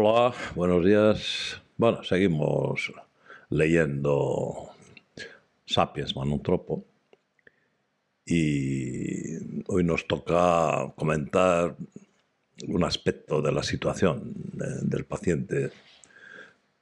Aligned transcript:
Hola, 0.00 0.32
buenos 0.54 0.84
días. 0.84 1.60
Bueno, 1.76 2.04
seguimos 2.04 2.92
leyendo 3.50 4.70
Sapiens 5.66 6.14
Manutropo 6.14 6.84
y 8.24 9.64
hoy 9.66 9.82
nos 9.82 10.06
toca 10.06 10.92
comentar 10.94 11.74
un 12.68 12.84
aspecto 12.84 13.42
de 13.42 13.50
la 13.50 13.64
situación 13.64 14.34
del 14.82 15.04
paciente 15.04 15.72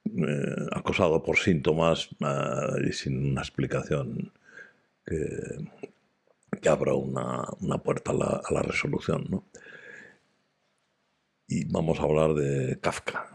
eh, 0.05 0.67
acosado 0.71 1.23
por 1.23 1.39
síntomas 1.39 2.09
eh, 2.19 2.87
y 2.87 2.93
sin 2.93 3.31
una 3.31 3.41
explicación 3.41 4.31
que, 5.03 6.69
abra 6.69 6.93
una, 6.93 7.77
puerta 7.79 8.11
a 8.11 8.13
la, 8.13 8.41
a 8.45 8.53
la 8.53 8.61
resolución. 8.61 9.25
¿no? 9.27 9.43
Y 11.49 11.63
vamos 11.65 11.99
a 11.99 12.03
hablar 12.03 12.33
de 12.33 12.77
Kafka. 12.81 13.29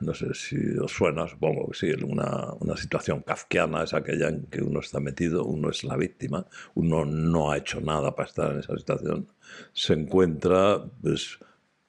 No 0.00 0.14
sé 0.14 0.32
si 0.34 0.56
os 0.78 0.92
suena, 0.92 1.26
supongo 1.26 1.68
que 1.70 1.78
sí, 1.78 2.04
una, 2.04 2.52
una, 2.60 2.76
situación 2.76 3.22
kafkiana 3.22 3.82
es 3.82 3.92
aquella 3.92 4.28
en 4.28 4.46
que 4.46 4.62
uno 4.62 4.78
está 4.80 5.00
metido, 5.00 5.44
uno 5.44 5.70
es 5.70 5.82
la 5.82 5.96
víctima, 5.96 6.46
uno 6.74 7.04
no 7.04 7.50
ha 7.50 7.58
hecho 7.58 7.80
nada 7.80 8.14
para 8.14 8.28
estar 8.28 8.52
en 8.52 8.60
esa 8.60 8.76
situación, 8.76 9.26
se 9.72 9.94
encuentra, 9.94 10.84
pues 11.02 11.40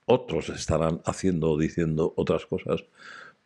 otros 0.06 0.50
estarán 0.50 1.02
haciendo 1.06 1.52
o 1.52 1.60
diciendo 1.60 2.14
otras 2.18 2.48
cosas, 2.48 2.84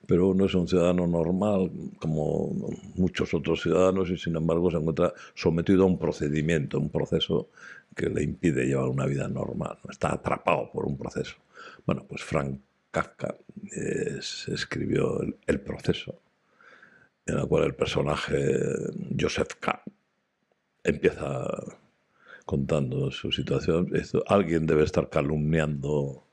pero 0.08 0.30
uno 0.30 0.46
es 0.46 0.56
un 0.56 0.68
ciudadano 0.68 1.08
normal 1.08 1.70
como 2.00 2.54
muchos 2.96 3.34
otros 3.34 3.62
ciudadanos 3.62 4.10
y 4.10 4.18
sin 4.18 4.38
embargo 4.38 4.72
se 4.72 4.78
encuentra 4.78 5.14
sometido 5.34 5.84
a 5.84 5.88
un 5.88 6.00
procedimiento, 6.00 6.80
un 6.80 6.90
proceso 6.90 7.50
que 7.94 8.10
le 8.10 8.24
impide 8.24 8.68
llevar 8.68 8.88
una 8.88 9.06
vida 9.06 9.28
normal, 9.28 9.78
está 9.90 10.14
atrapado 10.14 10.72
por 10.72 10.86
un 10.86 10.98
proceso. 10.98 11.36
Bueno, 11.86 12.06
pues 12.08 12.24
Frank 12.24 12.60
Kafka 12.92 13.38
escribió 14.48 15.22
el, 15.46 15.62
proceso, 15.62 16.22
en 17.26 17.38
el 17.38 17.48
cual 17.48 17.66
el 17.66 17.76
personaje 17.76 18.60
Joseph 19.20 19.56
K. 19.60 19.84
empieza 20.84 21.48
contando 22.46 23.12
su 23.12 23.32
situación. 23.32 23.92
alguien 24.28 24.66
debe 24.66 24.84
estar 24.84 25.10
calumniando 25.10 26.24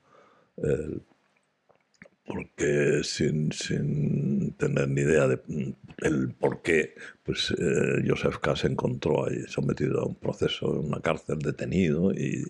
porque 2.25 3.01
sin, 3.03 3.49
tener 4.57 4.87
ni 4.87 5.01
idea 5.01 5.27
de 5.27 5.41
el 5.99 6.33
por 6.33 6.61
qué, 6.61 6.95
pues 7.23 7.51
eh, 7.51 8.03
Joseph 8.07 8.37
K. 8.37 8.55
se 8.55 8.67
encontró 8.67 9.25
sometido 9.47 10.01
a 10.01 10.05
un 10.05 10.15
proceso 10.15 10.79
en 10.79 10.87
una 10.87 11.01
cárcel, 11.01 11.39
detenido 11.39 12.13
y 12.13 12.45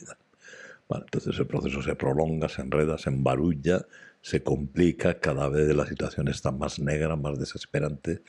entonces 0.99 1.37
el 1.39 1.47
proceso 1.47 1.81
se 1.81 1.95
prolonga, 1.95 2.49
se 2.49 2.61
enreda, 2.61 2.97
se 2.97 3.09
embarulla, 3.09 3.85
se 4.21 4.43
complica, 4.43 5.19
cada 5.19 5.49
vez 5.49 5.75
la 5.75 5.85
situación 5.85 6.27
está 6.27 6.51
más 6.51 6.79
negra, 6.79 7.15
más 7.15 7.37
desesperante 7.39 8.21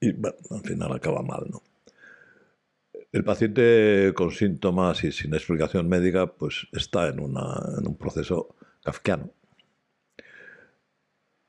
y 0.00 0.10
al 0.10 0.62
final 0.64 0.92
acaba 0.92 1.22
mal. 1.22 1.46
¿no? 1.50 1.62
El 3.12 3.24
paciente 3.24 4.12
con 4.14 4.30
síntomas 4.30 5.04
y 5.04 5.12
sin 5.12 5.34
explicación 5.34 5.88
médica 5.88 6.32
pues 6.32 6.68
está 6.72 7.08
en, 7.08 7.18
en 7.18 7.86
un 7.86 7.96
proceso 7.98 8.54
kafkiano. 8.82 9.30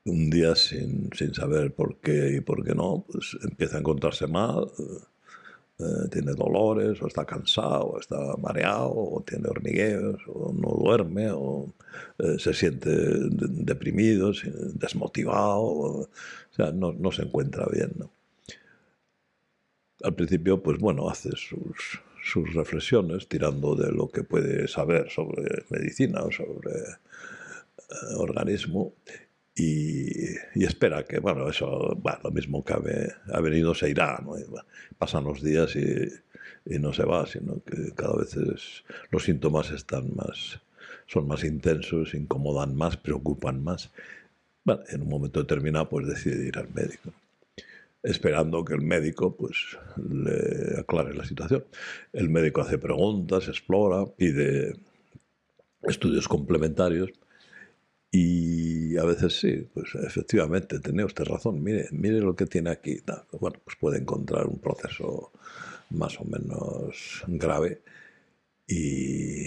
Un 0.04 0.30
día 0.30 0.54
sin, 0.54 1.10
sin, 1.14 1.34
saber 1.34 1.74
por 1.74 2.00
qué 2.00 2.36
y 2.36 2.40
por 2.40 2.64
qué 2.64 2.74
no, 2.74 3.04
pues 3.10 3.36
empieza 3.42 3.76
a 3.76 3.80
encontrarse 3.80 4.26
mal, 4.26 4.70
eh, 5.80 6.08
tiene 6.10 6.32
dolores, 6.32 7.00
o 7.02 7.06
está 7.06 7.24
cansado, 7.24 7.84
o 7.84 8.00
está 8.00 8.36
mareado, 8.36 8.92
o 8.92 9.22
tiene 9.26 9.48
hormigueos, 9.48 10.20
o 10.28 10.52
no 10.52 10.70
duerme, 10.70 11.30
o 11.30 11.72
eh, 12.18 12.36
se 12.38 12.52
siente 12.52 12.90
deprimido, 12.90 14.32
desmotivado, 14.74 15.62
o, 15.62 16.08
sea, 16.50 16.70
no, 16.72 16.92
no, 16.92 17.10
se 17.10 17.22
encuentra 17.22 17.66
bien. 17.72 17.92
Al 20.02 20.14
principio, 20.14 20.62
pues 20.62 20.78
bueno, 20.78 21.08
hace 21.08 21.30
sus, 21.30 22.00
sus 22.22 22.54
reflexiones 22.54 23.28
tirando 23.28 23.74
de 23.74 23.90
lo 23.92 24.08
que 24.08 24.22
puede 24.22 24.68
saber 24.68 25.10
sobre 25.10 25.64
medicina 25.70 26.22
o 26.22 26.30
sobre 26.30 26.72
eh, 26.72 28.14
organismo 28.16 28.94
y, 29.60 30.64
espera 30.64 31.04
que, 31.04 31.18
bueno, 31.18 31.48
eso, 31.48 31.96
bueno, 32.00 32.18
lo 32.24 32.30
mismo 32.30 32.64
que 32.64 32.72
ha, 32.72 33.40
venido 33.40 33.74
se 33.74 33.90
irá, 33.90 34.22
¿no? 34.24 34.34
pasan 34.98 35.24
los 35.24 35.42
días 35.42 35.76
y, 35.76 36.78
no 36.78 36.92
se 36.92 37.04
va, 37.04 37.26
sino 37.26 37.62
que 37.64 37.92
cada 37.94 38.16
vez 38.16 38.36
los 39.10 39.24
síntomas 39.24 39.70
están 39.70 40.14
más, 40.14 40.60
son 41.06 41.26
más 41.26 41.44
intensos, 41.44 42.14
incomodan 42.14 42.74
más, 42.74 42.96
preocupan 42.96 43.62
más. 43.62 43.90
Bueno, 44.64 44.82
en 44.88 45.02
un 45.02 45.08
momento 45.08 45.40
determinado, 45.40 45.88
pues 45.88 46.06
decide 46.06 46.46
ir 46.46 46.58
al 46.58 46.68
médico, 46.72 47.12
esperando 48.02 48.64
que 48.64 48.74
el 48.74 48.82
médico, 48.82 49.34
pues, 49.34 49.56
le 49.96 50.78
aclare 50.80 51.14
la 51.14 51.24
situación. 51.24 51.64
El 52.12 52.28
médico 52.28 52.60
hace 52.60 52.78
preguntas, 52.78 53.48
explora, 53.48 54.06
pide 54.06 54.76
estudios 55.82 56.28
complementarios 56.28 57.10
y 58.12 58.96
a 58.96 59.04
veces 59.04 59.38
sí, 59.38 59.68
pues 59.72 59.94
efectivamente, 59.94 60.80
tiene 60.80 61.04
usted 61.04 61.24
razón, 61.24 61.62
mire, 61.62 61.88
mire 61.92 62.20
lo 62.20 62.34
que 62.34 62.46
tiene 62.46 62.70
aquí. 62.70 63.00
Bueno, 63.32 63.60
pues 63.64 63.76
puede 63.78 63.98
encontrar 63.98 64.46
un 64.46 64.58
proceso 64.58 65.30
más 65.90 66.18
o 66.20 66.24
menos 66.24 67.22
grave 67.28 67.82
y 68.66 69.46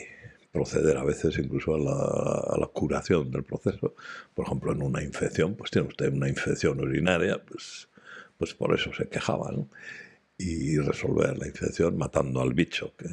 proceder 0.51 0.97
a 0.97 1.03
veces 1.03 1.37
incluso 1.39 1.75
a 1.75 1.79
la, 1.79 2.53
a 2.55 2.57
la, 2.57 2.67
curación 2.67 3.31
del 3.31 3.43
proceso. 3.43 3.95
Por 4.33 4.45
ejemplo, 4.45 4.71
en 4.71 4.81
una 4.81 5.03
infección, 5.03 5.55
pues 5.55 5.71
tiene 5.71 5.89
usted 5.89 6.13
una 6.13 6.29
infección 6.29 6.79
urinaria, 6.79 7.43
pues, 7.43 7.89
pues 8.37 8.53
por 8.53 8.73
eso 8.73 8.93
se 8.93 9.09
quejaba, 9.09 9.51
¿no? 9.51 9.69
Y 10.37 10.77
resolver 10.77 11.37
la 11.37 11.47
infección 11.47 11.97
matando 11.97 12.41
al 12.41 12.53
bicho 12.53 12.93
que, 12.97 13.09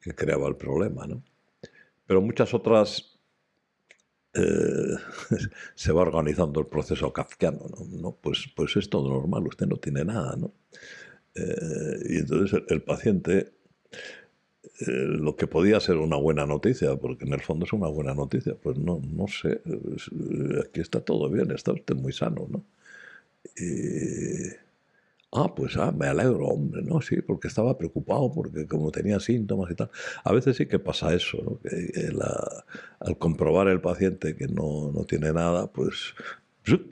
que 0.00 0.14
creaba 0.14 0.48
el 0.48 0.56
problema, 0.56 1.06
¿no? 1.06 1.22
Pero 2.06 2.20
muchas 2.22 2.54
otras 2.54 3.07
eh, 4.38 4.96
se 5.74 5.92
va 5.92 6.02
organizando 6.02 6.60
el 6.60 6.66
proceso 6.66 7.12
kafkiano, 7.12 7.66
¿no? 7.90 8.16
Pues, 8.20 8.48
pues 8.54 8.76
es 8.76 8.88
todo 8.88 9.08
normal, 9.08 9.46
usted 9.46 9.66
no 9.66 9.76
tiene 9.76 10.04
nada, 10.04 10.36
¿no? 10.36 10.52
Eh, 11.34 11.98
y 12.10 12.16
entonces 12.18 12.62
el, 12.68 12.82
paciente, 12.82 13.52
eh, 14.80 14.86
lo 14.86 15.36
que 15.36 15.46
podía 15.46 15.80
ser 15.80 15.96
una 15.96 16.16
buena 16.16 16.46
noticia, 16.46 16.96
porque 16.96 17.24
en 17.24 17.32
el 17.32 17.40
fondo 17.40 17.66
es 17.66 17.72
una 17.72 17.88
buena 17.88 18.14
noticia, 18.14 18.54
pues 18.54 18.78
no, 18.78 19.00
no 19.02 19.26
sé, 19.28 19.60
aquí 20.66 20.80
está 20.80 21.00
todo 21.00 21.28
bien, 21.30 21.50
está 21.50 21.72
usted 21.72 21.96
muy 21.96 22.12
sano, 22.12 22.46
¿no? 22.48 22.64
Ah, 25.32 25.54
pues 25.54 25.76
ah, 25.76 25.92
me 25.92 26.06
alegro, 26.06 26.46
hombre, 26.46 26.82
¿no? 26.82 27.00
Sí, 27.02 27.20
porque 27.20 27.48
estaba 27.48 27.76
preocupado, 27.76 28.32
porque 28.32 28.66
como 28.66 28.90
tenía 28.90 29.20
síntomas 29.20 29.70
y 29.70 29.74
tal. 29.74 29.90
A 30.24 30.32
veces 30.32 30.56
sí 30.56 30.66
que 30.66 30.78
pasa 30.78 31.14
eso, 31.14 31.38
¿no? 31.42 31.58
Que 31.60 32.10
al 33.00 33.18
comprobar 33.18 33.68
el 33.68 33.80
paciente 33.80 34.34
que 34.36 34.48
no, 34.48 34.90
no 34.92 35.04
tiene 35.04 35.32
nada, 35.32 35.70
pues 35.70 36.14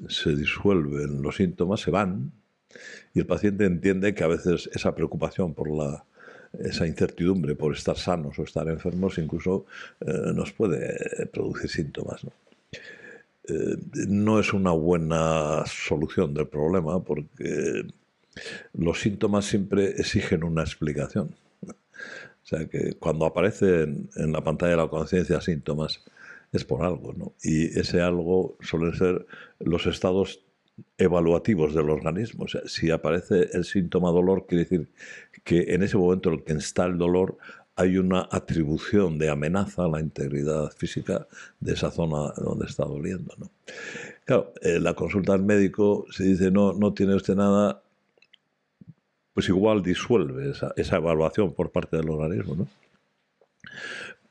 se 0.09 0.37
disuelven 0.37 1.23
los 1.23 1.37
síntomas, 1.37 1.81
se 1.81 1.91
van, 1.91 2.33
y 3.15 3.21
el 3.21 3.27
paciente 3.27 3.65
entiende 3.65 4.15
que 4.15 4.25
a 4.25 4.29
veces 4.29 4.69
esa 4.75 4.95
preocupación 4.95 5.55
por 5.55 5.71
la, 5.71 6.05
esa 6.59 6.87
incertidumbre 6.87 7.55
por 7.55 7.75
estar 7.75 7.97
sanos 7.97 8.39
o 8.39 8.43
estar 8.43 8.69
enfermos 8.69 9.19
incluso 9.19 9.67
eh, 10.01 10.33
nos 10.35 10.53
puede 10.53 11.27
producir 11.33 11.71
síntomas. 11.71 12.25
¿no? 12.25 12.33
Eh, 13.49 13.77
no 14.09 14.41
es 14.41 14.53
una 14.53 14.73
buena 14.73 15.65
solución 15.67 16.35
del 16.35 16.49
problema 16.49 17.03
porque 17.03 17.87
los 18.73 19.01
síntomas 19.01 19.45
siempre 19.45 19.91
exigen 19.91 20.45
una 20.45 20.63
explicación. 20.63 21.35
O 21.63 22.49
sea 22.49 22.67
que 22.67 22.95
cuando 22.95 23.27
aparecen 23.27 24.09
en 24.17 24.33
la 24.33 24.43
pantalla 24.45 24.73
de 24.73 24.77
la 24.77 24.89
conciencia 24.89 25.41
síntomas 25.41 26.05
es 26.53 26.65
por 26.65 26.85
algo, 26.85 27.13
¿no? 27.13 27.33
Y 27.43 27.79
ese 27.79 28.01
algo 28.01 28.57
suelen 28.61 28.95
ser 28.95 29.27
los 29.59 29.87
estados 29.87 30.47
evaluativos 30.99 31.75
del 31.75 31.91
organismo. 31.91 32.45
O 32.45 32.49
sea, 32.49 32.63
si 32.67 32.91
aparece 32.91 33.49
el 33.53 33.65
síntoma 33.65 34.11
dolor, 34.11 34.47
quiere 34.47 34.65
decir 34.65 34.91
que 35.45 35.75
en 35.75 35.83
ese 35.83 35.97
momento 35.97 36.29
en 36.29 36.37
el 36.37 36.45
que 36.45 36.53
está 36.53 36.87
el 36.87 36.99
dolor 36.99 37.39
hay 37.77 37.99
una 37.99 38.27
atribución 38.31 39.19
de 39.19 39.29
amenaza 39.29 39.85
a 39.85 39.89
la 39.89 40.01
integridad 40.01 40.71
física 40.71 41.27
de 41.61 41.75
esa 41.75 41.91
zona 41.91 42.33
donde 42.37 42.67
está 42.67 42.85
doliendo. 42.85 43.35
¿no? 43.39 43.51
Claro, 44.25 44.55
en 44.63 44.83
la 44.83 44.95
consulta 44.95 45.35
al 45.35 45.43
médico 45.43 46.07
se 46.11 46.25
dice 46.25 46.51
no, 46.51 46.73
no 46.73 46.95
tiene 46.95 47.15
usted 47.15 47.37
nada, 47.37 47.83
pues 49.37 49.51
igual 49.51 49.83
disuelve 49.83 50.51
esa, 50.51 50.97
evaluación 50.97 51.53
por 51.53 51.71
parte 51.71 51.99
del 51.99 52.09
organismo, 52.09 52.57
¿no? 52.57 52.69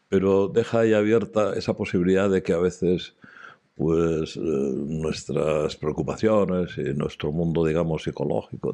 Pero 0.09 0.47
deja 0.47 0.79
ahí 0.79 0.93
abierta 0.93 1.53
esa 1.53 1.75
posibilidad 1.75 2.27
de 2.27 2.41
que 2.41 2.53
a 2.53 2.57
veces 2.57 3.13
pues 3.75 4.35
nuestras 4.35 5.75
preocupaciones 5.75 6.75
y 6.79 6.95
nuestro 6.95 7.31
mundo, 7.31 7.63
digamos, 7.63 8.01
psicológico, 8.01 8.73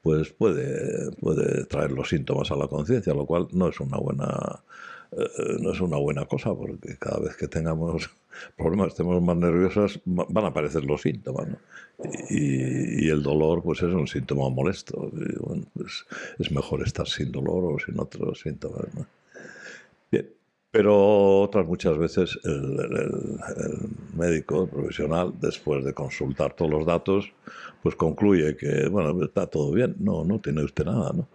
pues 0.00 0.32
puede, 0.32 1.10
puede 1.20 1.66
traer 1.66 1.92
los 1.92 2.08
síntomas 2.08 2.50
a 2.50 2.56
la 2.56 2.66
conciencia, 2.66 3.12
lo 3.12 3.26
cual 3.26 3.48
no 3.52 3.68
es 3.68 3.78
una 3.78 3.98
buena 3.98 4.62
no 5.60 5.72
es 5.72 5.80
una 5.80 5.96
buena 5.96 6.26
cosa 6.26 6.54
porque 6.54 6.96
cada 6.98 7.20
vez 7.20 7.36
que 7.36 7.48
tengamos 7.48 8.10
problemas, 8.56 8.88
estemos 8.88 9.22
más 9.22 9.36
nerviosos, 9.36 10.00
van 10.04 10.44
a 10.44 10.48
aparecer 10.48 10.84
los 10.84 11.02
síntomas. 11.02 11.48
Y, 12.30 13.08
el 13.08 13.22
dolor, 13.22 13.62
pues 13.62 13.82
es 13.82 13.92
un 13.92 14.06
síntoma 14.06 14.48
molesto. 14.50 15.10
pues 15.74 16.04
es 16.38 16.52
mejor 16.52 16.82
estar 16.82 17.08
sin 17.08 17.32
dolor 17.32 17.74
o 17.74 17.78
sin 17.78 17.98
otros 17.98 18.40
síntomas. 18.40 18.86
Pero 20.70 21.40
otras 21.40 21.66
muchas 21.66 21.96
veces 21.96 22.38
el, 22.44 23.40
médico, 24.14 24.64
el 24.64 24.68
profesional, 24.68 25.32
después 25.40 25.82
de 25.84 25.94
consultar 25.94 26.54
todos 26.54 26.70
los 26.70 26.84
datos, 26.86 27.32
pues 27.82 27.96
concluye 27.96 28.54
que, 28.56 28.86
bueno, 28.88 29.24
está 29.24 29.46
todo 29.46 29.72
bien. 29.72 29.96
No, 29.98 30.24
no 30.24 30.40
tiene 30.40 30.62
usted 30.62 30.84
nada, 30.84 31.12
¿no? 31.14 31.26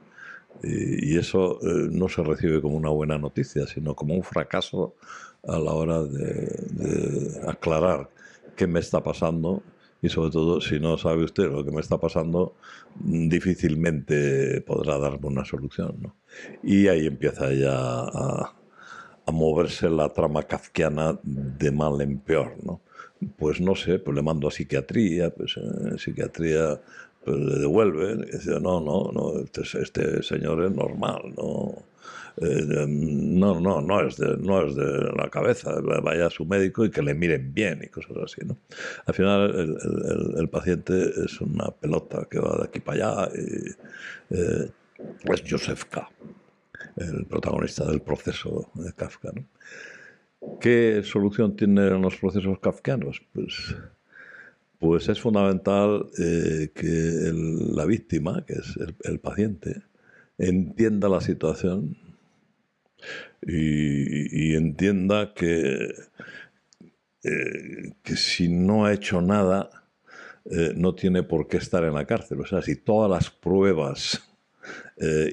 Y, 0.63 1.17
eso 1.17 1.59
eh, 1.61 1.89
no 1.91 2.07
se 2.07 2.23
recibe 2.23 2.61
como 2.61 2.77
una 2.77 2.89
buena 2.89 3.17
noticia, 3.17 3.67
sino 3.67 3.95
como 3.95 4.15
un 4.15 4.23
fracaso 4.23 4.95
a 5.45 5.59
la 5.59 5.73
hora 5.73 6.03
de, 6.03 7.41
aclarar 7.47 8.09
qué 8.55 8.65
me 8.65 8.79
está 8.79 9.03
pasando 9.03 9.61
y 10.01 10.09
sobre 10.09 10.31
todo 10.31 10.61
si 10.61 10.79
no 10.79 10.97
sabe 10.97 11.23
usted 11.23 11.49
lo 11.49 11.63
que 11.63 11.71
me 11.71 11.81
está 11.81 11.97
pasando, 11.97 12.55
difícilmente 12.95 14.61
podrá 14.61 14.97
darme 14.99 15.27
una 15.27 15.45
solución. 15.45 15.95
¿no? 16.01 16.15
Y 16.61 16.87
ahí 16.87 17.07
empieza 17.07 17.53
ya 17.53 17.73
a, 17.73 18.53
moverse 19.31 19.89
la 19.89 20.09
trama 20.09 20.43
kafkiana 20.43 21.17
de 21.23 21.71
mal 21.71 22.01
en 22.01 22.19
peor. 22.19 22.57
¿no? 22.63 22.81
Pues 23.37 23.61
no 23.61 23.75
sé, 23.75 23.99
pues 23.99 24.15
le 24.15 24.21
mando 24.21 24.49
a 24.49 24.51
psiquiatría, 24.51 25.33
pues 25.33 25.55
eh, 25.57 25.97
psiquiatría 25.97 26.81
le 27.25 27.59
devuelven 27.59 28.25
y 28.27 28.37
dice, 28.37 28.59
no, 28.59 28.79
no, 28.79 29.11
no, 29.13 29.39
este, 29.39 29.61
este 29.81 30.23
señor 30.23 30.63
es 30.63 30.71
normal, 30.71 31.33
no 31.37 31.83
eh, 32.37 32.85
no, 32.87 33.59
no, 33.59 33.81
no 33.81 34.01
es, 34.01 34.17
de, 34.17 34.37
no 34.37 34.65
es 34.65 34.75
de 34.75 35.11
la 35.15 35.29
cabeza, 35.29 35.79
vaya 36.01 36.27
a 36.27 36.29
su 36.29 36.45
médico 36.45 36.83
y 36.83 36.89
que 36.89 37.03
le 37.03 37.13
miren 37.13 37.53
bien 37.53 37.81
y 37.83 37.87
cosas 37.87 38.17
así. 38.23 38.41
¿no? 38.45 38.57
Al 39.05 39.13
final 39.13 39.77
el, 40.37 40.49
paciente 40.49 41.11
es 41.25 41.39
una 41.41 41.69
pelota 41.69 42.27
que 42.29 42.39
va 42.39 42.57
de 42.57 42.63
aquí 42.65 42.79
para 42.79 43.25
allá 43.25 43.31
y 43.35 44.35
eh, 44.35 44.71
es 45.25 45.43
Joseph 45.47 45.85
K., 45.85 46.09
el 46.97 47.25
protagonista 47.25 47.85
del 47.85 48.01
proceso 48.01 48.69
de 48.73 48.91
Kafka. 48.93 49.31
¿no? 49.33 49.45
¿Qué 50.59 51.01
solución 51.03 51.55
tienen 51.55 52.01
los 52.01 52.15
procesos 52.17 52.59
kafkianos? 52.59 53.21
Pues, 53.33 53.75
pues 54.83 55.07
es 55.07 55.21
fundamental 55.21 56.09
eh, 56.19 56.71
que 56.75 57.31
la 57.73 57.85
víctima, 57.85 58.43
que 58.45 58.55
es 58.55 58.77
el 59.05 59.21
paciente, 59.21 59.83
entienda 60.37 61.07
la 61.07 61.21
situación 61.21 61.95
y, 63.41 64.55
entienda 64.55 65.33
que, 65.33 65.93
eh, 67.23 67.93
que 68.03 68.17
si 68.17 68.49
no 68.49 68.85
ha 68.85 68.91
hecho 68.91 69.21
nada, 69.21 69.69
eh, 70.51 70.73
no 70.75 70.93
tiene 70.93 71.23
por 71.23 71.47
qué 71.47 71.57
estar 71.57 71.85
en 71.85 71.93
la 71.93 72.05
cárcel. 72.05 72.41
O 72.41 72.45
sea, 72.45 72.61
si 72.61 72.75
todas 72.75 73.09
las 73.09 73.29
pruebas 73.29 74.21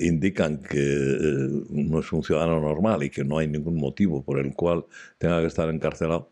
indican 0.01 0.59
que 0.59 1.49
no 1.71 2.01
es 2.01 2.13
un 2.13 2.23
ciudadano 2.23 2.61
normal 2.61 3.03
y 3.03 3.11
que 3.11 3.25
no 3.25 3.39
hay 3.39 3.47
ningún 3.49 3.77
motivo 3.77 4.25
por 4.25 4.39
el 4.39 4.55
cual 4.55 4.85
tenga 5.19 5.41
que 5.41 5.47
estar 5.49 5.69
encarcelado, 5.69 6.31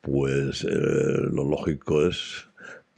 pues 0.00 0.64
lo 0.64 1.44
lógico 1.44 2.06
es 2.06 2.47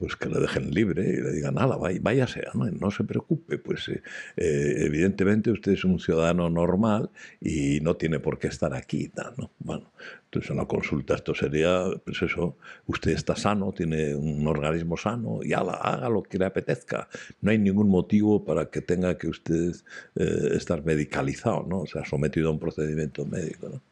pues 0.00 0.16
que 0.16 0.30
le 0.30 0.40
dejen 0.40 0.70
libre 0.70 1.06
y 1.06 1.20
le 1.20 1.30
digan, 1.30 1.56
nada, 1.56 1.76
váyase, 1.76 2.44
no, 2.54 2.64
no 2.70 2.90
se 2.90 3.04
preocupe, 3.04 3.58
pues 3.58 3.86
eh, 3.90 4.02
eh, 4.34 4.76
evidentemente 4.78 5.50
usted 5.50 5.72
es 5.72 5.84
un 5.84 6.00
ciudadano 6.00 6.48
normal 6.48 7.10
y 7.38 7.80
no 7.82 7.96
tiene 7.96 8.18
por 8.18 8.38
qué 8.38 8.46
estar 8.46 8.72
aquí. 8.72 9.12
¿no? 9.36 9.50
Bueno, 9.58 9.92
entonces 10.24 10.50
una 10.50 10.64
consulta 10.64 11.16
esto 11.16 11.34
sería, 11.34 11.84
pues 12.02 12.22
eso, 12.22 12.56
usted 12.86 13.10
está 13.10 13.36
sano, 13.36 13.72
tiene 13.72 14.14
un 14.14 14.46
organismo 14.46 14.96
sano 14.96 15.40
y 15.42 15.52
haga, 15.52 16.08
lo 16.08 16.22
que 16.22 16.38
le 16.38 16.46
apetezca. 16.46 17.06
No 17.42 17.50
hay 17.50 17.58
ningún 17.58 17.90
motivo 17.90 18.42
para 18.42 18.70
que 18.70 18.80
tenga 18.80 19.18
que 19.18 19.28
usted 19.28 19.74
eh, 20.16 20.52
estar 20.54 20.82
medicalizado, 20.82 21.66
¿no? 21.68 21.80
o 21.80 21.86
sea, 21.86 22.06
sometido 22.06 22.48
a 22.48 22.52
un 22.52 22.58
procedimiento 22.58 23.26
médico. 23.26 23.82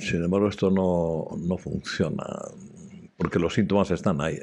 sin 0.00 0.24
embargo, 0.24 0.48
esto 0.48 0.72
no, 0.72 1.38
no 1.38 1.56
funciona 1.56 2.26
porque 3.20 3.38
los 3.38 3.52
síntomas 3.52 3.90
están 3.90 4.22
ahí. 4.22 4.38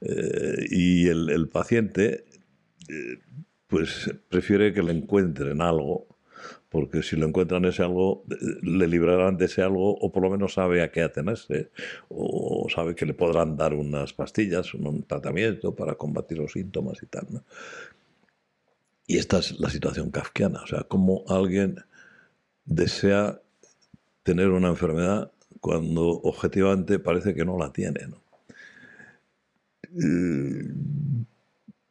Eh, 0.00 0.66
y 0.70 1.08
el, 1.08 1.46
paciente, 1.52 2.24
eh, 2.88 3.18
pues 3.66 4.10
prefiere 4.30 4.72
que 4.72 4.82
le 4.82 4.92
encuentren 4.92 5.60
algo, 5.60 6.06
porque 6.70 7.02
si 7.02 7.16
lo 7.16 7.26
encuentran 7.26 7.66
ese 7.66 7.82
algo, 7.82 8.24
eh, 8.30 8.34
le 8.62 8.88
librarán 8.88 9.36
de 9.36 9.44
ese 9.44 9.60
algo, 9.60 9.94
o 9.94 10.10
por 10.10 10.22
lo 10.22 10.30
menos 10.30 10.54
sabe 10.54 10.82
a 10.82 10.90
qué 10.90 11.02
atenerse, 11.02 11.70
o 12.08 12.66
sabe 12.74 12.94
que 12.94 13.04
le 13.04 13.12
podrán 13.12 13.58
dar 13.58 13.74
unas 13.74 14.14
pastillas, 14.14 14.72
un 14.72 15.02
tratamiento 15.02 15.74
para 15.74 15.96
combatir 15.96 16.38
los 16.38 16.52
síntomas 16.52 17.02
y 17.02 17.06
tal. 17.06 17.26
Y 19.06 19.18
esta 19.18 19.40
es 19.40 19.60
la 19.60 19.68
situación 19.68 20.10
kafkiana, 20.10 20.62
o 20.62 20.66
sea, 20.66 20.84
como 20.84 21.24
alguien 21.28 21.76
desea 22.64 23.38
tener 24.22 24.48
una 24.48 24.68
enfermedad 24.68 25.33
cuando 25.64 26.02
objetivamente 26.24 26.98
parece 26.98 27.34
que 27.34 27.42
no 27.42 27.56
la 27.56 27.72
tiene. 27.72 28.00
Eh, 29.94 30.74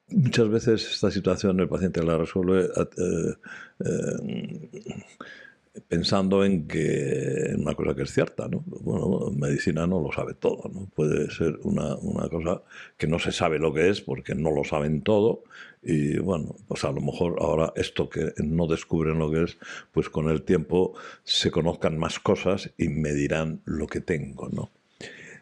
muchas 0.09 0.47
veces 0.47 0.91
esta 0.91 1.09
situación 1.09 1.59
el 1.59 1.67
paciente 1.67 2.03
la 2.03 2.19
resuelve 2.19 2.65
eh, 2.65 3.33
eh, 3.83 4.93
pensando 5.87 6.45
en 6.45 6.67
que 6.67 7.55
una 7.57 7.73
cosa 7.73 7.95
que 7.95 8.03
es 8.03 8.13
cierta, 8.13 8.47
¿no? 8.47 8.63
Bueno, 8.67 9.31
medicina 9.35 9.87
no 9.87 10.01
lo 10.01 10.11
sabe 10.11 10.35
todo, 10.35 10.69
¿no? 10.71 10.87
Puede 10.93 11.31
ser 11.31 11.57
una, 11.63 11.95
una, 11.95 12.29
cosa 12.29 12.61
que 12.95 13.07
no 13.07 13.17
se 13.17 13.31
sabe 13.31 13.57
lo 13.57 13.73
que 13.73 13.89
es 13.89 14.01
porque 14.01 14.35
no 14.35 14.51
lo 14.51 14.63
saben 14.63 15.01
todo 15.01 15.45
y 15.83 16.17
bueno, 16.19 16.55
pues 16.67 16.83
a 16.83 16.91
lo 16.91 17.01
mejor 17.01 17.35
ahora 17.39 17.73
esto 17.75 18.09
que 18.09 18.33
no 18.37 18.67
descubren 18.67 19.19
lo 19.19 19.31
que 19.31 19.43
es, 19.43 19.57
pues 19.91 20.09
con 20.09 20.29
el 20.29 20.43
tiempo 20.43 20.93
se 21.23 21.51
conozcan 21.51 21.97
más 21.97 22.19
cosas 22.19 22.71
y 22.77 22.89
me 22.89 23.13
dirán 23.13 23.61
lo 23.65 23.87
que 23.87 24.01
tengo, 24.01 24.49
¿no? 24.49 24.71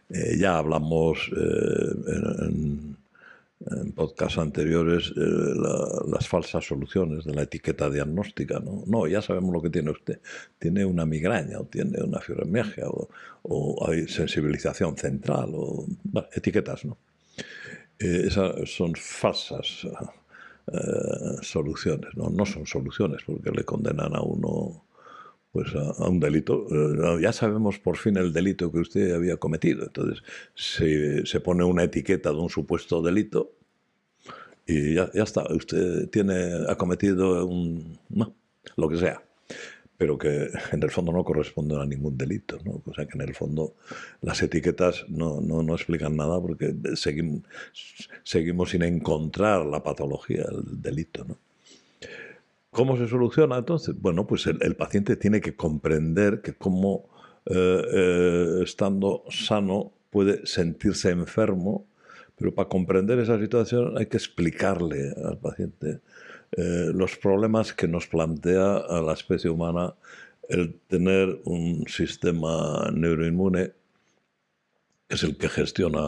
Eh, 0.09 0.38
ya 0.38 0.57
hablamos 0.57 1.31
eh, 1.35 2.45
en, 2.47 2.97
en 3.69 3.91
podcasts 3.91 4.38
anteriores 4.38 5.13
eh, 5.15 5.53
las 6.07 6.27
falsas 6.27 6.65
soluciones 6.65 7.25
de 7.25 7.33
la 7.33 7.43
etiqueta 7.43 7.89
diagnóstica. 7.89 8.59
¿no? 8.59 8.83
no, 8.88 9.07
ya 9.07 9.21
sabemos 9.21 9.53
lo 9.53 9.62
que 9.62 9.69
tiene 9.69 9.91
usted. 9.91 10.19
Tiene 10.57 10.86
una 10.86 11.05
migraña 11.05 11.60
o 11.60 11.65
tiene 11.65 12.01
una 12.01 12.19
fibromialgia 12.19 12.88
o, 12.88 13.10
o 13.43 13.88
hay 13.88 14.07
sensibilización 14.07 14.98
central 14.98 15.51
o 15.53 15.86
etiquetas. 16.33 16.86
¿no? 16.86 16.98
Eh, 18.00 18.24
esas 18.27 18.69
son 18.69 18.95
falsas 18.95 19.88
eh, 20.68 21.38
soluciones. 21.41 22.15
¿no? 22.15 22.30
no 22.30 22.46
son 22.46 22.65
soluciones 22.65 23.22
porque 23.25 23.51
le 23.51 23.63
condenan 23.63 24.15
a 24.15 24.22
uno 24.22 24.86
pues 25.51 25.74
a, 25.75 26.08
un 26.08 26.20
delito. 26.20 26.68
ya 27.20 27.34
sabemos 27.34 27.77
por 27.80 27.98
fin 27.98 28.18
el 28.18 28.32
delito 28.32 28.72
que 28.72 28.80
usted 28.80 29.13
había 29.13 29.38
cometido. 29.38 29.84
Entonces 29.86 30.24
se, 30.56 31.25
se 31.25 31.39
pone 31.39 31.63
una 31.63 31.84
etiqueta 31.84 32.32
de 32.32 32.38
un 32.38 32.50
supuesto 32.50 33.01
delito 33.01 33.51
y 34.65 34.96
ya, 34.96 35.12
ya, 35.13 35.24
está. 35.24 35.44
Usted 35.53 36.10
tiene, 36.10 36.65
ha 36.68 36.75
cometido 36.75 37.46
un, 37.46 37.98
lo 38.77 38.89
que 38.89 38.98
sea, 38.98 39.24
pero 40.01 40.17
que 40.17 40.50
en 40.72 40.81
el 40.81 40.89
fondo 40.89 41.12
no 41.12 41.24
corresponde 41.24 41.79
a 41.79 41.86
ningún 41.86 42.17
delito. 42.17 42.58
¿no? 42.65 42.81
O 42.84 42.93
sea 42.96 43.05
que 43.05 43.13
en 43.13 43.22
el 43.22 43.36
fondo 43.36 43.75
las 44.22 44.41
etiquetas 44.41 45.05
no, 45.10 45.39
no, 45.41 45.62
no 45.62 45.75
explican 45.75 46.17
nada 46.17 46.41
porque 46.41 46.74
seguimos, 46.96 47.43
seguimos 48.24 48.72
sin 48.72 48.81
encontrar 48.81 49.63
la 49.63 49.84
patología, 49.84 50.43
el 50.50 50.81
delito. 50.81 51.24
¿no? 51.24 51.38
¿Cómo 52.72 52.98
se 52.98 53.08
soluciona 53.08 53.60
entonces? 53.60 53.93
Bueno, 53.96 54.25
pues 54.25 54.48
el, 54.48 54.75
paciente 54.75 55.17
tiene 55.17 55.39
que 55.39 55.55
comprender 55.55 56.41
que 56.41 56.55
como 56.55 57.08
eh, 57.46 57.84
eh, 57.93 58.60
estando 58.63 59.24
sano 59.29 59.91
puede 60.10 60.48
sentirse 60.48 61.12
enfermo, 61.12 61.86
pero 62.36 62.55
para 62.55 62.67
comprender 62.67 63.20
esa 63.20 63.39
situación 63.39 64.00
hay 64.00 64.08
que 64.08 64.17
explicarle 64.17 65.13
al 65.24 65.38
paciente 65.38 66.00
eh, 66.51 66.91
los 66.93 67.17
problemas 67.17 67.74
que 67.74 67.88
nos 67.88 68.08
plantea 68.08 68.77
a 68.77 69.01
la 69.01 69.13
especie 69.13 69.50
humana 69.50 69.96
el 70.50 70.79
tener 70.88 71.39
un 71.46 71.86
sistema 71.88 72.91
neuroinmune, 72.93 73.72
que 75.08 75.15
es 75.15 75.24
el 75.24 75.38
que 75.38 75.48
gestiona 75.48 76.01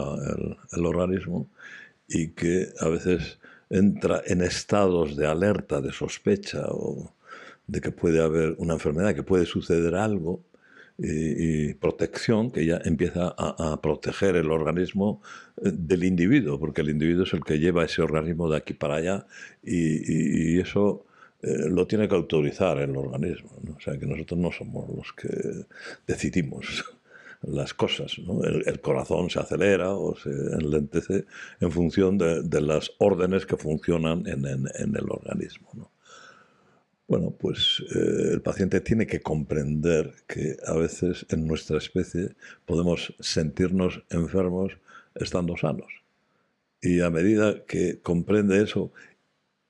el 0.72 0.86
organismo, 0.86 1.48
y 2.06 2.28
que 2.28 2.68
a 2.78 2.88
veces 2.88 3.38
entra 3.70 4.22
en 4.26 4.42
estados 4.42 5.16
de 5.16 5.26
alerta, 5.26 5.80
de 5.80 5.92
sospecha 5.92 6.66
o 6.68 7.14
de 7.66 7.80
que 7.80 7.90
puede 7.90 8.22
haber 8.22 8.54
una 8.58 8.74
enfermedad, 8.74 9.14
que 9.14 9.22
puede 9.22 9.46
suceder 9.46 9.94
algo, 9.94 10.42
y, 10.98 11.74
protección 11.74 12.50
que 12.50 12.66
ya 12.66 12.80
empieza 12.84 13.34
a, 13.36 13.80
proteger 13.80 14.36
el 14.36 14.50
organismo 14.50 15.22
eh, 15.56 15.70
del 15.72 16.04
individuo, 16.04 16.58
porque 16.58 16.82
el 16.82 16.90
individuo 16.90 17.24
es 17.24 17.32
el 17.32 17.44
que 17.44 17.58
lleva 17.58 17.84
ese 17.84 18.02
organismo 18.02 18.48
de 18.48 18.56
aquí 18.56 18.74
para 18.74 18.96
allá 18.96 19.26
y, 19.62 20.58
eso 20.60 21.04
eh, 21.42 21.68
lo 21.68 21.86
tiene 21.86 22.08
que 22.08 22.14
autorizar 22.14 22.78
el 22.78 22.96
organismo. 22.96 23.50
O 23.76 23.80
sea 23.80 23.98
que 23.98 24.06
nosotros 24.06 24.38
no 24.38 24.52
somos 24.52 24.88
los 24.88 25.12
que 25.12 25.66
decidimos 26.06 26.84
las 27.42 27.74
cosas. 27.74 28.16
El, 28.44 28.80
corazón 28.80 29.30
se 29.30 29.40
acelera 29.40 29.94
o 29.94 30.16
se 30.16 30.30
enlentece 30.30 31.24
en 31.60 31.70
función 31.72 32.18
de, 32.18 32.60
las 32.60 32.92
órdenes 32.98 33.46
que 33.46 33.56
funcionan 33.56 34.26
en, 34.26 34.46
en 34.46 34.96
el 34.96 35.10
organismo. 35.10 35.68
¿no? 35.74 35.93
Bueno, 37.06 37.32
pues 37.38 37.82
eh, 37.94 38.32
el 38.32 38.40
paciente 38.42 38.80
tiene 38.80 39.06
que 39.06 39.20
comprender 39.20 40.14
que 40.26 40.56
a 40.66 40.74
veces 40.74 41.26
en 41.30 41.46
nuestra 41.46 41.76
especie 41.78 42.34
podemos 42.64 43.14
sentirnos 43.20 44.02
enfermos 44.10 44.78
estando 45.14 45.56
sanos. 45.56 46.02
Y 46.80 47.00
a 47.00 47.10
medida 47.10 47.64
que 47.66 48.00
comprende 48.00 48.62
eso 48.62 48.92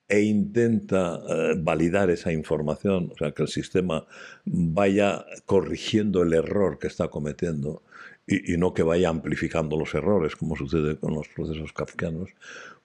e 0.09 0.21
intenta 0.23 1.21
eh, 1.29 1.55
validar 1.59 2.11
esa 2.11 2.33
información, 2.33 3.11
o 3.13 3.17
sea, 3.19 3.33
que 3.33 3.43
el 3.43 3.49
sistema 3.49 4.07
vaya 4.45 5.25
corrigiendo 5.47 6.23
el 6.23 6.35
error 6.35 6.79
que 6.79 6.87
está 6.89 7.09
cometiendo 7.09 7.83
y, 8.27 8.57
no 8.57 8.75
que 8.75 8.83
vaya 8.83 9.09
amplificando 9.11 9.77
los 9.77 9.95
errores, 9.95 10.37
como 10.37 10.57
sucede 10.57 10.97
con 10.97 11.15
los 11.15 11.29
procesos 11.29 11.73
kafkianos, 11.73 12.31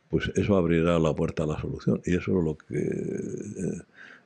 pues 0.10 0.32
eso 0.36 0.58
abrirá 0.58 1.00
la 1.00 1.14
puerta 1.16 1.44
a 1.44 1.48
la 1.48 1.62
solución. 1.62 2.02
Y 2.06 2.16
eso 2.16 2.38
es 2.40 2.44
lo 2.44 2.58
que... 2.58 2.78
Eh, 2.78 3.82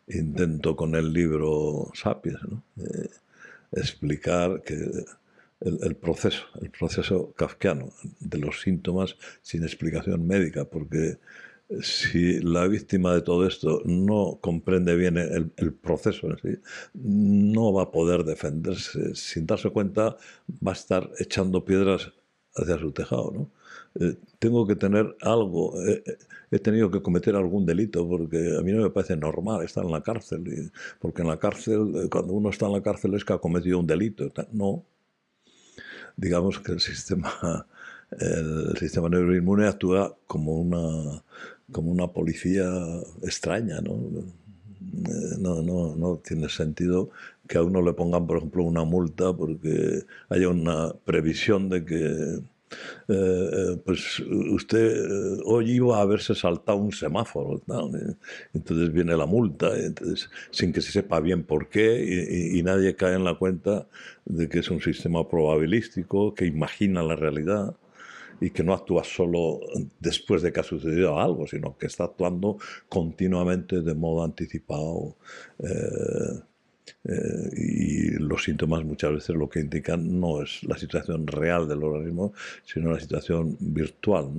intento 0.08 0.76
con 0.76 0.96
el 0.96 1.14
libro 1.14 1.92
Sapiens 1.94 2.40
explicar 3.76 4.62
que 4.64 5.06
el, 5.62 5.96
proceso, 5.96 6.44
el 6.62 6.70
proceso 6.70 7.34
kafkiano 7.34 7.90
de 8.20 8.38
los 8.38 8.62
síntomas 8.62 9.16
sin 9.42 9.64
explicación 9.64 10.28
médica, 10.28 10.66
porque 10.66 11.18
si 11.82 12.40
la 12.42 12.68
víctima 12.68 13.14
de 13.14 13.22
todo 13.22 13.48
esto 13.48 13.82
no 13.86 14.38
comprende 14.42 14.96
bien 14.96 15.18
el, 15.18 15.74
proceso 15.74 16.30
en 16.30 16.38
sí, 16.38 16.62
no 16.94 17.74
va 17.74 17.84
a 17.84 17.92
poder 17.92 18.26
defenderse. 18.26 19.16
Sin 19.16 19.46
darse 19.46 19.70
cuenta, 19.70 20.18
va 20.66 20.72
a 20.72 20.76
estar 20.76 21.10
echando 21.20 21.66
piedras 21.66 22.12
hacia 22.56 22.78
su 22.78 22.92
tejado. 22.92 23.32
¿no? 23.32 23.50
Eh, 24.00 24.16
tengo 24.40 24.66
que 24.66 24.76
tener 24.76 25.16
algo, 25.22 25.80
eh, 25.84 26.04
eh, 26.06 26.18
he 26.52 26.60
tenido 26.60 26.90
que 26.90 27.02
cometer 27.02 27.36
algún 27.36 27.66
delito 27.66 28.08
porque 28.08 28.58
a 28.58 28.62
mí 28.62 28.72
no 28.72 28.82
me 28.82 28.90
parece 28.90 29.16
normal 29.16 29.64
estar 29.64 29.86
en 29.86 29.92
la 29.92 30.02
cárcel, 30.02 30.72
porque 31.00 31.22
en 31.22 31.28
la 31.28 31.38
cárcel, 31.38 32.10
cuando 32.12 32.34
uno 32.34 32.50
está 32.50 32.66
en 32.66 32.74
la 32.74 32.82
cárcel 32.82 33.14
es 33.14 33.24
que 33.24 33.34
ha 33.34 33.38
cometido 33.38 33.80
un 33.80 33.88
delito. 33.88 34.32
No. 34.52 34.84
Digamos 36.16 36.60
que 36.60 36.72
el 36.74 36.80
sistema, 36.80 37.68
el 38.20 38.76
sistema 38.78 39.10
neuroinmune 39.10 39.68
actúa 39.68 40.16
como 40.28 40.60
una, 40.60 41.24
como 41.72 41.92
una 41.92 42.08
policía 42.08 42.66
extraña, 43.22 43.82
¿no? 43.82 44.00
No, 45.40 45.62
no, 45.62 45.96
no, 45.96 46.18
tiene 46.18 46.50
sentido 46.50 47.10
que 47.48 47.58
a 47.58 47.64
uno 47.64 47.82
le 47.82 47.94
pongan, 47.94 48.28
por 48.28 48.38
ejemplo, 48.38 48.64
una 48.64 48.84
multa 48.84 49.34
porque 49.34 50.04
haya 50.30 50.50
una 50.50 50.94
previsión 51.06 51.70
de 51.70 51.86
que 51.86 52.42
eh, 53.08 53.14
eh, 53.14 53.82
pues 53.86 54.20
usted 54.20 55.06
eh, 55.06 55.42
hoy 55.46 55.72
iba 55.72 55.98
a 55.98 56.02
haberse 56.02 56.36
saltado 56.36 56.78
un 56.78 56.92
semáforo, 56.92 57.62
entonces 58.54 58.94
viene 58.94 59.16
la 59.18 59.26
multa, 59.26 59.78
entonces, 59.78 60.30
sin 60.52 60.72
que 60.72 60.82
se 60.82 60.92
sepa 60.92 61.20
bien 61.20 61.44
por 61.44 61.70
qué 61.70 62.54
y, 62.54 62.64
nadie 62.64 62.96
cae 62.96 63.16
en 63.16 63.26
la 63.26 63.36
cuenta 63.36 63.88
de 64.26 64.48
que 64.48 64.60
es 64.60 64.70
un 64.70 64.80
sistema 64.82 65.28
probabilístico 65.28 66.34
que 66.34 66.46
imagina 66.46 67.04
la 67.04 67.16
realidad 67.16 67.76
y 68.40 68.52
que 68.52 68.64
no 68.64 68.74
actúa 68.74 69.04
solo 69.04 69.60
después 70.00 70.42
de 70.42 70.54
que 70.54 70.62
ha 70.62 70.64
sucedido 70.64 71.20
algo, 71.20 71.46
sino 71.48 71.78
que 71.78 71.88
está 71.88 72.06
actuando 72.06 72.58
continuamente 72.88 73.82
de 73.82 73.94
modo 73.94 74.24
anticipado. 74.24 75.18
Y 77.04 78.12
los 78.20 78.44
síntomas 78.44 78.84
muchas 78.84 79.12
veces 79.12 79.36
lo 79.36 79.50
que 79.50 79.60
indican 79.60 80.20
no 80.20 80.42
es 80.42 80.64
la 80.64 80.78
situación 80.78 81.28
real 81.28 81.68
del 81.68 81.84
organismo, 81.84 82.34
sino 82.66 82.92
la 82.92 83.00
situación 83.00 83.58
virtual, 83.60 84.32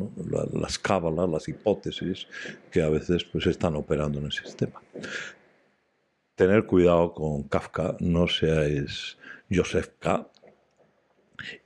las 0.52 0.78
cábalas, 0.78 1.28
las 1.28 1.48
hipótesis 1.48 2.26
que 2.70 2.82
a 2.82 2.88
veces 2.88 3.24
pues, 3.24 3.46
están 3.46 3.76
operando 3.76 4.18
en 4.18 4.26
el 4.26 4.32
sistema. 4.32 4.80
Tener 6.34 6.64
cuidado 6.64 7.12
con 7.12 7.44
Kafka, 7.44 7.96
no 8.00 8.26
seáis 8.26 9.16
Joseph 9.50 9.90
K. 10.00 10.28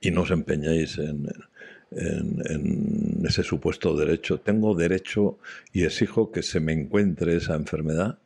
y 0.00 0.10
no 0.10 0.22
os 0.22 0.30
empeñéis 0.30 0.98
en, 0.98 1.28
en, 1.92 3.22
ese 3.24 3.42
supuesto 3.42 3.96
derecho. 3.96 4.40
Tengo 4.40 4.74
derecho 4.74 5.38
y 5.72 5.84
exijo 5.84 6.30
que 6.30 6.42
se 6.42 6.60
me 6.60 6.72
encuentre 6.72 7.36
esa 7.36 7.54
enfermedad. 7.54 8.18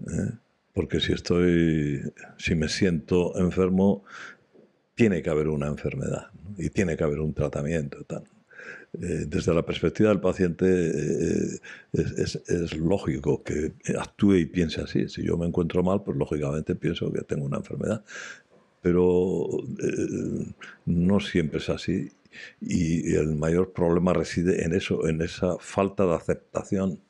¿eh? 0.00 0.32
Porque 0.76 1.00
si 1.00 1.14
estoy, 1.14 2.02
si 2.36 2.54
me 2.54 2.68
siento 2.68 3.34
enfermo, 3.38 4.04
tiene 4.94 5.22
que 5.22 5.30
haber 5.30 5.48
una 5.48 5.68
enfermedad 5.68 6.26
y 6.58 6.68
tiene 6.68 6.98
que 6.98 7.04
haber 7.04 7.20
un 7.20 7.32
tratamiento. 7.32 8.04
Eh, 8.92 9.24
desde 9.26 9.54
la 9.54 9.64
perspectiva 9.64 10.10
del 10.10 10.20
paciente 10.20 10.66
eh, 10.66 11.60
es, 11.94 12.76
lógico 12.76 13.42
que 13.42 13.72
actúe 13.98 14.34
y 14.34 14.44
piense 14.44 14.82
así. 14.82 15.08
Si 15.08 15.22
yo 15.22 15.38
me 15.38 15.46
encuentro 15.46 15.82
mal, 15.82 16.02
pues 16.02 16.18
lógicamente 16.18 16.74
pienso 16.74 17.10
que 17.10 17.22
tengo 17.22 17.46
una 17.46 17.56
enfermedad. 17.56 18.04
Pero 18.82 19.46
eh, 19.82 20.52
no 20.84 21.20
siempre 21.20 21.58
es 21.58 21.70
así 21.70 22.10
y 22.60 23.14
el 23.14 23.34
mayor 23.34 23.72
problema 23.72 24.12
reside 24.12 24.62
en 24.62 24.74
eso, 24.74 25.08
en 25.08 25.22
esa 25.22 25.56
falta 25.58 26.04
de 26.04 26.14
aceptación 26.16 27.00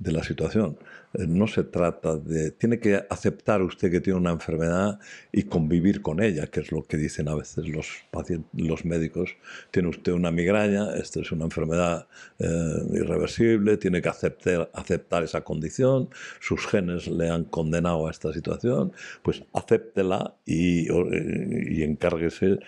de 0.00 0.10
la 0.10 0.24
situación. 0.24 0.76
Eh, 1.18 1.26
no 1.26 1.46
se 1.46 1.64
trata 1.64 2.16
de... 2.16 2.50
Tiene 2.50 2.78
que 2.78 3.04
aceptar 3.08 3.62
usted 3.62 3.90
que 3.90 4.00
tiene 4.00 4.18
una 4.18 4.32
enfermedad 4.32 4.98
y 5.32 5.44
convivir 5.44 6.02
con 6.02 6.22
ella, 6.22 6.46
que 6.46 6.60
es 6.60 6.72
lo 6.72 6.82
que 6.84 6.96
dicen 6.96 7.28
a 7.28 7.34
veces 7.34 7.68
los, 7.68 7.88
pacientes, 8.10 8.50
los 8.54 8.84
médicos. 8.84 9.36
Tiene 9.70 9.88
usted 9.88 10.12
una 10.12 10.30
migraña, 10.30 10.94
esta 10.96 11.20
es 11.20 11.32
una 11.32 11.44
enfermedad 11.44 12.06
eh, 12.38 12.46
irreversible, 12.92 13.76
tiene 13.76 14.02
que 14.02 14.08
aceptar, 14.08 14.70
aceptar 14.74 15.22
esa 15.22 15.42
condición, 15.42 16.08
sus 16.40 16.66
genes 16.66 17.06
le 17.06 17.28
han 17.30 17.44
condenado 17.44 18.06
a 18.08 18.10
esta 18.10 18.32
situación, 18.32 18.92
pues 19.22 19.42
acéptela 19.52 20.36
y, 20.44 20.88
y 20.88 21.82
encárguese 21.82 22.58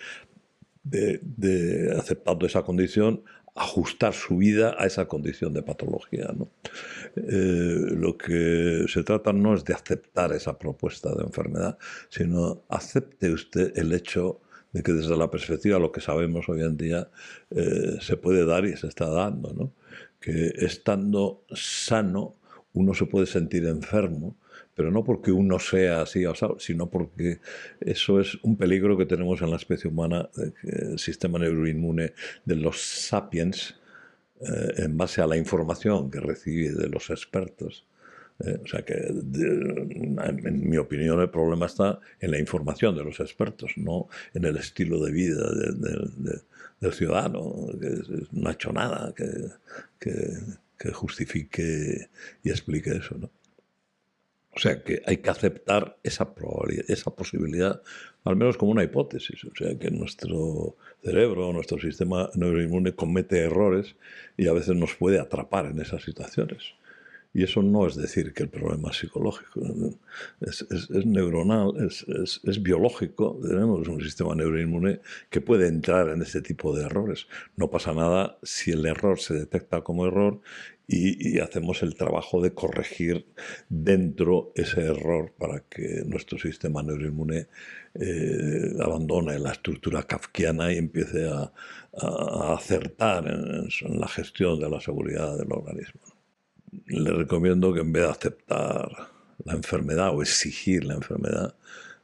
de, 0.83 1.19
de, 1.23 1.95
aceptando 1.97 2.45
esa 2.45 2.63
condición, 2.63 3.23
ajustar 3.55 4.13
su 4.13 4.37
vida 4.37 4.75
a 4.77 4.85
esa 4.85 5.05
condición 5.05 5.53
de 5.53 5.61
patología. 5.61 6.33
¿no? 6.35 6.49
Eh, 7.15 7.95
lo 7.95 8.17
que 8.17 8.85
se 8.87 9.03
trata 9.03 9.33
no 9.33 9.53
es 9.53 9.63
de 9.65 9.73
aceptar 9.73 10.31
esa 10.33 10.57
propuesta 10.57 11.13
de 11.15 11.23
enfermedad, 11.23 11.77
sino 12.09 12.63
acepte 12.69 13.31
usted 13.31 13.77
el 13.77 13.93
hecho 13.93 14.41
de 14.71 14.83
que 14.83 14.93
desde 14.93 15.17
la 15.17 15.31
perspectiva 15.31 15.79
lo 15.79 15.91
que 15.91 16.01
sabemos 16.01 16.47
hoy 16.47 16.61
en 16.61 16.77
día 16.77 17.09
eh, 17.49 17.97
se 17.99 18.17
puede 18.17 18.45
dar 18.45 18.65
y 18.65 18.77
se 18.77 18.87
está 18.87 19.09
dando, 19.09 19.53
¿no? 19.53 19.73
que 20.19 20.53
estando 20.57 21.43
sano 21.53 22.35
uno 22.73 22.93
se 22.93 23.05
puede 23.05 23.25
sentir 23.25 23.65
enfermo, 23.65 24.35
pero 24.75 24.91
no 24.91 25.03
porque 25.03 25.31
uno 25.31 25.59
sea 25.59 26.01
así, 26.01 26.23
sino 26.59 26.89
porque 26.89 27.39
eso 27.81 28.19
es 28.19 28.35
un 28.43 28.55
peligro 28.55 28.97
que 28.97 29.05
tenemos 29.05 29.41
en 29.41 29.49
la 29.49 29.57
especie 29.57 29.89
humana, 29.89 30.29
el 30.63 30.99
sistema 30.99 31.39
neuroinmune 31.39 32.13
de 32.45 32.55
los 32.55 32.81
sapiens, 32.81 33.75
eh, 34.41 34.83
en 34.83 34.97
base 34.97 35.21
a 35.21 35.27
la 35.27 35.35
información 35.35 36.09
que 36.09 36.21
recibe 36.21 36.71
de 36.71 36.87
los 36.87 37.09
expertos. 37.09 37.85
Eh, 38.39 38.57
o 38.63 38.67
sea 38.67 38.85
que, 38.85 38.93
en 38.93 40.69
mi 40.69 40.77
opinión, 40.77 41.19
el 41.19 41.29
problema 41.29 41.65
está 41.65 41.99
en 42.21 42.31
la 42.31 42.39
información 42.39 42.95
de 42.95 43.03
los 43.03 43.19
expertos, 43.19 43.73
no 43.75 44.07
en 44.33 44.45
el 44.45 44.55
estilo 44.55 45.03
de 45.03 45.11
vida 45.11 45.43
del 46.79 46.93
ciudadano, 46.93 47.67
que 47.81 48.01
no 48.31 48.47
ha 48.47 48.53
hecho 48.53 48.71
nada 48.71 49.13
que, 49.13 49.27
que 49.99 50.37
justifique 50.93 52.09
y 52.43 52.49
explique 52.49 52.91
eso. 52.91 53.15
¿no? 53.17 53.31
O 54.55 54.59
sea 54.59 54.83
que 54.83 55.01
hay 55.05 55.17
que 55.17 55.29
aceptar 55.29 55.97
esa, 56.03 56.33
esa 56.87 57.11
posibilidad, 57.11 57.81
al 58.23 58.35
menos 58.35 58.57
como 58.57 58.71
una 58.71 58.83
hipótesis. 58.83 59.43
O 59.45 59.55
sea 59.55 59.77
que 59.77 59.91
nuestro 59.91 60.75
cerebro, 61.03 61.53
nuestro 61.53 61.79
sistema 61.79 62.29
neuroinmune 62.35 62.93
comete 62.93 63.39
errores 63.39 63.95
y 64.37 64.47
a 64.47 64.53
veces 64.53 64.75
nos 64.75 64.95
puede 64.95 65.19
atrapar 65.19 65.67
en 65.67 65.79
esas 65.79 66.03
situaciones. 66.03 66.73
Y 67.39 67.43
eso 67.43 67.63
no 67.63 67.87
es 67.87 67.95
decir 67.95 68.33
que 68.33 68.43
el 68.43 68.49
problema 68.49 68.89
es 68.89 68.97
psicológico, 68.97 69.61
es, 70.41 70.67
neuronal, 71.05 71.71
es, 71.87 72.61
biológico. 72.61 73.39
Tenemos 73.41 73.87
un 73.87 74.01
sistema 74.01 74.35
neuroinmune 74.35 74.99
que 75.29 75.39
puede 75.39 75.69
entrar 75.69 76.09
en 76.09 76.21
este 76.21 76.41
tipo 76.41 76.75
de 76.75 76.83
errores. 76.83 77.27
No 77.55 77.69
pasa 77.69 77.93
nada 77.93 78.37
si 78.43 78.71
el 78.71 78.85
error 78.85 79.21
se 79.21 79.35
detecta 79.35 79.79
como 79.85 80.05
error 80.05 80.41
y, 80.85 81.39
hacemos 81.39 81.81
el 81.81 81.95
trabajo 81.95 82.41
de 82.41 82.53
corregir 82.53 83.25
dentro 83.69 84.51
ese 84.53 84.81
error 84.81 85.31
para 85.37 85.61
que 85.61 86.03
nuestro 86.05 86.37
sistema 86.37 86.83
neuroinmune 86.83 87.47
eh, 87.93 88.73
abandone 88.81 89.39
la 89.39 89.53
estructura 89.53 90.03
kafkiana 90.03 90.73
y 90.73 90.77
empiece 90.77 91.25
a, 91.25 91.53
acertar 92.53 93.27
en, 93.27 93.69
la 93.97 94.07
gestión 94.09 94.59
de 94.59 94.69
la 94.69 94.81
seguridad 94.81 95.37
del 95.37 95.53
organismo. 95.53 96.01
Le 96.87 97.11
recomiendo 97.11 97.73
que 97.73 97.81
en 97.81 97.91
vez 97.91 98.03
de 98.03 98.09
aceptar 98.09 98.89
la 99.45 99.53
enfermedad 99.53 100.15
o 100.15 100.21
exigir 100.21 100.83
la 100.83 100.95
enfermedad, 100.95 101.55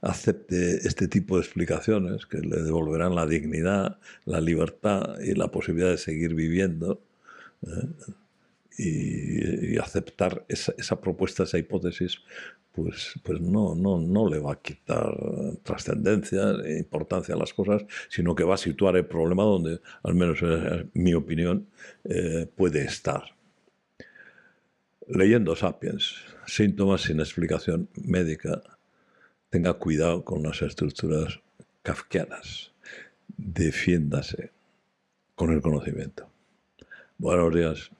acepte 0.01 0.88
este 0.88 1.07
tipo 1.07 1.36
de 1.36 1.43
explicaciones 1.43 2.25
que 2.25 2.38
le 2.38 2.62
devolverán 2.62 3.15
la 3.15 3.25
dignidad, 3.25 3.98
la 4.25 4.39
libertad 4.39 5.19
y 5.19 5.34
la 5.34 5.48
posibilidad 5.48 5.89
de 5.89 5.98
seguir 5.98 6.36
viviendo. 6.36 7.01
¿eh? 7.65 7.88
Y, 8.77 9.77
aceptar 9.77 10.45
esa, 10.50 11.00
propuesta, 11.00 11.43
esa 11.43 11.57
hipótesis, 11.57 12.19
pues, 12.74 13.13
pues 13.24 13.39
no, 13.39 13.74
no, 13.74 13.98
no 14.00 14.29
le 14.29 14.39
va 14.39 14.53
a 14.53 14.62
quitar 14.62 15.15
trascendencia, 15.63 16.55
importancia 16.77 17.36
a 17.36 17.38
las 17.38 17.53
cosas, 17.53 17.86
sino 18.10 18.36
que 18.36 18.43
va 18.43 18.55
a 18.55 18.57
situar 18.57 18.98
el 18.98 19.05
problema 19.05 19.43
donde, 19.43 19.79
al 20.03 20.15
menos 20.15 20.41
en 20.41 20.91
mi 20.93 21.13
opinión, 21.13 21.67
eh, 22.03 22.48
puede 22.53 22.84
estar. 22.84 23.24
Leyendo 25.08 25.56
Sapiens, 25.56 26.16
síntomas 26.48 27.02
sin 27.02 27.20
explicación 27.20 27.90
médica, 27.94 28.64
tenga 29.52 29.76
cuidado 29.76 30.26
con 30.26 30.42
las 30.42 30.64
estructuras 30.64 31.42
kafkianas. 31.84 32.72
Defiéndase 33.38 34.52
con 35.36 35.52
el 35.54 35.62
conocimiento. 35.62 36.28
Buenos 37.20 37.54
días. 37.54 37.92